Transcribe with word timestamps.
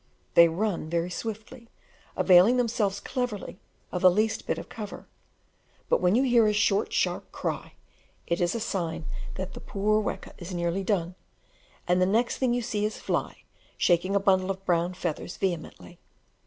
They 0.33 0.47
run 0.47 0.89
very 0.89 1.11
swiftly, 1.11 1.69
availing 2.17 2.57
themselves 2.57 2.99
cleverly 2.99 3.59
of 3.91 4.01
the 4.01 4.09
least 4.09 4.47
bit 4.47 4.57
of 4.57 4.67
cover; 4.67 5.05
but 5.89 6.01
when 6.01 6.15
you 6.15 6.23
hear 6.23 6.47
a 6.47 6.53
short 6.53 6.91
sharp 6.91 7.31
cry, 7.31 7.73
it 8.25 8.41
is 8.41 8.55
a 8.55 8.59
sign 8.59 9.05
that 9.35 9.53
the 9.53 9.59
poor 9.59 10.01
weka 10.03 10.31
is 10.39 10.55
nearly 10.55 10.83
done, 10.83 11.13
and 11.87 12.01
the 12.01 12.07
next 12.07 12.37
thing 12.37 12.51
you 12.51 12.63
see 12.63 12.83
is 12.83 12.97
Fly 12.97 13.43
shaking 13.77 14.15
a 14.15 14.19
bundle 14.19 14.49
of 14.49 14.65
brown 14.65 14.95
feathers 14.95 15.37
vehemently. 15.37 15.99